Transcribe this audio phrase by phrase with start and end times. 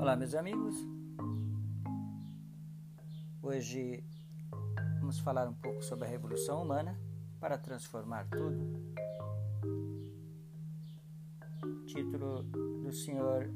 [0.00, 0.74] Olá, meus amigos.
[3.42, 4.02] Hoje
[4.98, 6.98] vamos falar um pouco sobre a revolução humana
[7.38, 8.94] para transformar tudo.
[11.84, 12.44] Título
[12.82, 13.52] do senhor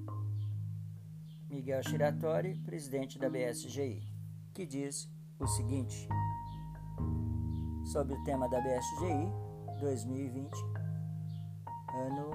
[1.48, 4.06] Miguel Shiratori, presidente da BSGI,
[4.52, 6.06] que diz o seguinte:
[7.90, 10.52] sobre o tema da BSGI 2020,
[12.06, 12.30] ano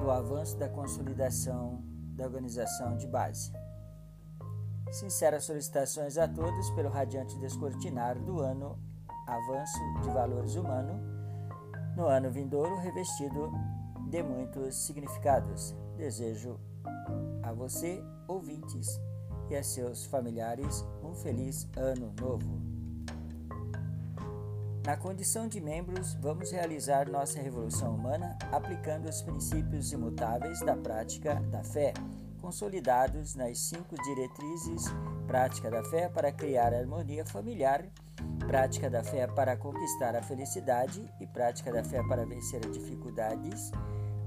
[0.00, 1.89] do avanço da consolidação
[2.20, 3.50] da organização de base.
[4.92, 8.78] Sinceras solicitações a todos pelo radiante descortinar do ano
[9.26, 11.00] Avanço de Valores Humanos,
[11.96, 13.50] no ano vindouro revestido
[14.10, 15.74] de muitos significados.
[15.96, 16.60] Desejo
[17.42, 18.86] a você, ouvintes,
[19.48, 22.69] e a seus familiares um feliz ano novo.
[24.90, 31.36] Na condição de membros, vamos realizar nossa revolução humana aplicando os princípios imutáveis da prática
[31.48, 31.94] da fé,
[32.40, 34.86] consolidados nas cinco diretrizes:
[35.28, 37.86] prática da fé para criar harmonia familiar,
[38.48, 43.70] prática da fé para conquistar a felicidade e prática da fé para vencer as dificuldades,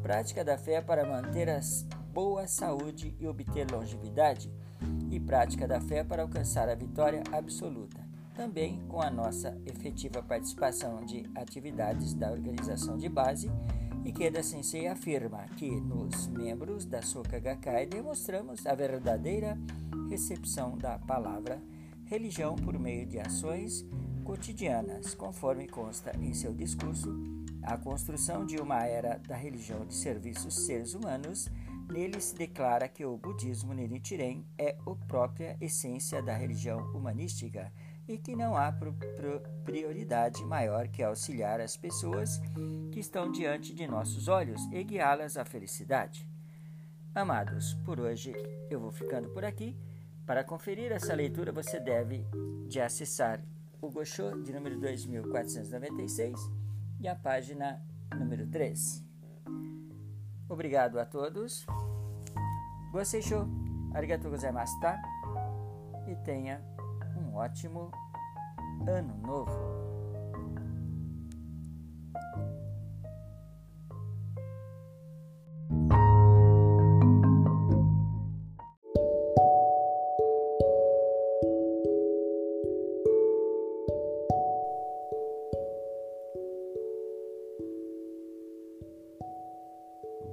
[0.01, 1.59] prática da fé para manter a
[2.13, 4.49] boa saúde e obter longevidade,
[5.11, 8.02] e prática da fé para alcançar a vitória absoluta
[8.33, 13.49] também com a nossa efetiva participação de atividades da organização de base,
[14.05, 19.57] Ikeda Sensei afirma que nos membros da Soka Gakkai demonstramos a verdadeira
[20.09, 21.61] recepção da palavra
[22.05, 23.85] religião por meio de ações
[24.23, 27.13] cotidianas, conforme consta em seu discurso,
[27.61, 31.49] a construção de uma era da religião de serviços seres humanos.
[31.89, 37.71] Nele se declara que o budismo Nichiren é a própria essência da religião humanística
[38.07, 38.73] e que não há
[39.63, 42.41] prioridade maior que auxiliar as pessoas
[42.91, 46.27] que estão diante de nossos olhos e guiá-las à felicidade.
[47.15, 48.33] Amados, por hoje
[48.69, 49.77] eu vou ficando por aqui.
[50.25, 52.25] Para conferir essa leitura, você deve
[52.67, 53.41] de acessar
[53.81, 56.39] o Gosho de número 2496
[56.99, 57.81] e a página
[58.15, 59.05] número 13.
[60.47, 61.65] Obrigado a todos.
[62.91, 63.47] Gostei show.
[63.93, 65.01] Arigatou gozaimasu, tá?
[66.07, 66.63] E tenha
[67.33, 67.91] ótimo
[68.87, 69.73] ano novo.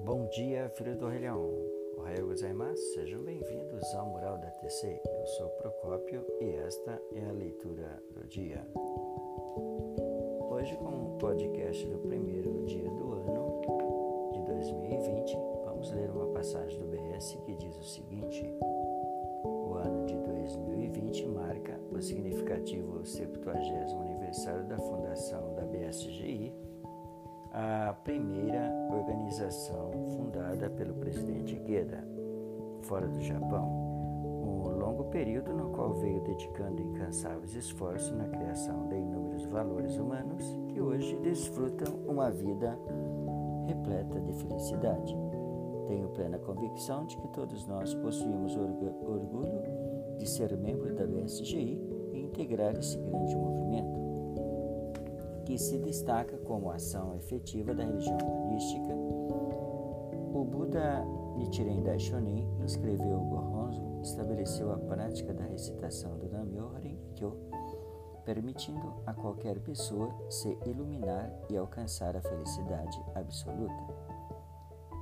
[0.05, 1.80] Bom dia, filho do Rei Leão.
[2.01, 5.03] Ohayou gozaimasu, sejam bem-vindos ao Mural da TC.
[5.05, 8.67] Eu sou Procópio e esta é a leitura do dia.
[10.51, 13.61] Hoje, com o podcast do primeiro dia do ano
[14.33, 18.51] de 2020, vamos ler uma passagem do BS que diz o seguinte:
[19.45, 23.51] O ano de 2020 marca o significativo 70
[24.01, 26.70] aniversário da fundação da BSGI
[27.53, 32.05] a primeira organização fundada pelo presidente Geda,
[32.83, 33.67] fora do Japão,
[34.43, 40.59] um longo período no qual veio dedicando incansáveis esforços na criação de inúmeros valores humanos
[40.69, 42.79] que hoje desfrutam uma vida
[43.67, 45.17] repleta de felicidade.
[45.87, 49.61] Tenho plena convicção de que todos nós possuímos orgulho
[50.19, 51.81] de ser membro da BSGI
[52.13, 53.61] e integrar esse grande movimento
[55.51, 58.95] que se destaca como ação efetiva da religião humanística.
[60.33, 61.05] O Buda
[61.37, 66.71] Nichiren Daishonin inscreveu o Gohonzo, estabeleceu a prática da recitação do Namyo
[67.17, 67.37] Kyo,
[68.25, 73.93] permitindo a qualquer pessoa se iluminar e alcançar a felicidade absoluta.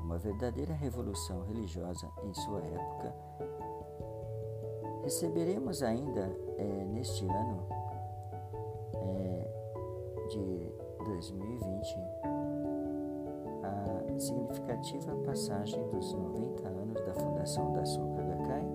[0.03, 3.15] Uma verdadeira revolução religiosa em sua época.
[5.03, 7.78] Receberemos ainda é, neste ano
[10.29, 10.73] de
[11.05, 11.97] 2020
[13.65, 18.67] a significativa passagem dos 90 anos da fundação da Soka Gakkai,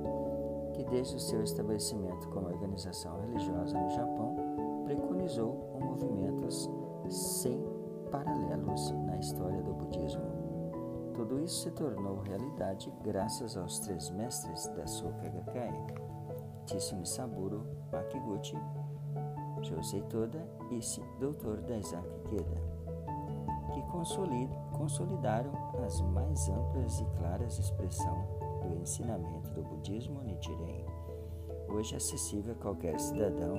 [0.73, 4.35] que desde o seu estabelecimento como organização religiosa no Japão
[4.85, 6.69] preconizou movimentos
[7.09, 7.63] sem
[8.09, 10.23] paralelos na história do budismo.
[11.13, 15.87] Tudo isso se tornou realidade graças aos três mestres da Soka Gakkai,
[16.65, 17.67] Tsune Saburo
[19.63, 20.79] Josei Toda e
[21.19, 21.61] Dr.
[21.65, 22.61] Daisaki Keda,
[23.73, 23.81] que
[24.77, 25.51] consolidaram
[25.85, 28.27] as mais amplas e claras expressões
[28.61, 30.85] do ensinamento do budismo Nichiren,
[31.69, 33.57] hoje acessível a qualquer cidadão.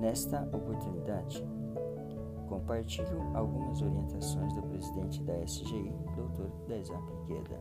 [0.00, 1.42] Nesta oportunidade,
[2.48, 6.68] compartilho algumas orientações do presidente da SGI, Dr.
[6.68, 7.60] Daisaki Keda.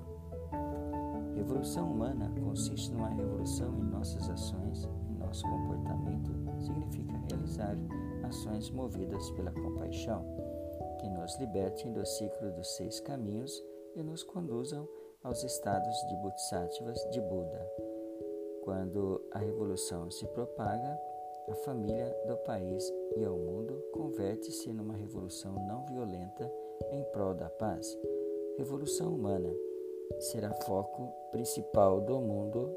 [1.36, 6.32] Revolução humana consiste numa revolução em nossas ações, em nosso comportamento,
[6.66, 7.78] significa realizar
[8.24, 10.26] ações movidas pela compaixão,
[11.00, 13.64] que nos libertem do ciclo dos seis caminhos
[13.96, 14.88] e nos conduzam
[15.24, 17.72] aos estados de bodhisattvas de Buda.
[18.64, 21.00] Quando a revolução se propaga,
[21.50, 26.52] a família do país e ao mundo converte-se numa revolução não violenta
[26.92, 27.96] em prol da paz.
[28.58, 29.54] Revolução humana
[30.20, 32.76] será foco principal do mundo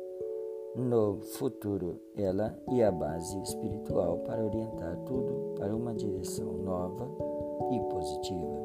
[0.76, 7.08] no futuro, ela e a base espiritual para orientar tudo para uma direção nova
[7.72, 8.60] e positiva,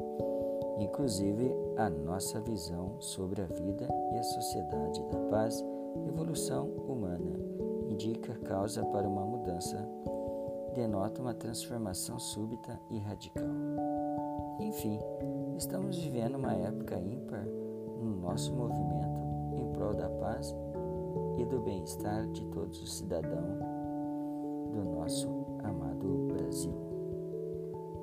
[0.78, 5.64] inclusive a nossa visão sobre a vida e a sociedade da paz,
[6.06, 7.38] evolução humana
[7.88, 9.76] indica causa para uma mudança,
[10.74, 13.44] denota uma transformação súbita e radical.
[14.60, 15.00] Enfim,
[15.56, 19.20] estamos vivendo uma época ímpar no nosso movimento
[19.56, 20.54] em prol da paz
[21.38, 23.58] e do bem-estar de todos os cidadãos
[24.72, 25.28] do nosso
[25.62, 26.74] amado Brasil.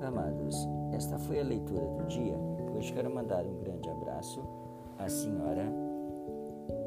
[0.00, 0.56] Amados,
[0.92, 2.36] esta foi a leitura do dia.
[2.76, 4.42] Hoje quero mandar um grande abraço
[4.98, 5.64] à senhora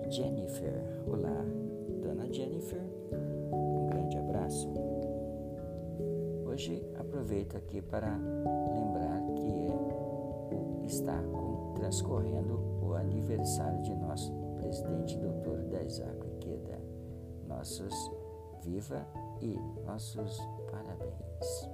[0.10, 0.84] Jennifer.
[1.08, 1.46] Olá,
[2.02, 2.82] dona Jennifer.
[3.52, 4.70] Um grande abraço.
[6.46, 8.18] Hoje aproveito aqui para
[8.74, 9.68] lembrar que
[10.54, 11.22] é, está
[11.76, 15.20] transcorrendo o aniversário de nosso presidente.
[15.76, 16.35] Daisaku Ikeda.
[17.56, 18.12] Nossos
[18.62, 19.08] viva
[19.40, 20.38] e nossos
[20.70, 21.70] parabéns.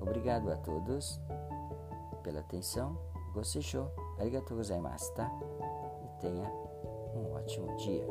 [0.00, 1.20] Obrigado a todos
[2.22, 2.98] pela atenção.
[3.32, 3.62] Gostei,
[4.18, 5.30] arigatou gozaimasu, tá?
[6.04, 6.50] E tenha
[7.14, 8.06] um ótimo dia.